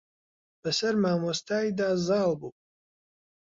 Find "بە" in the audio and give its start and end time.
0.61-0.71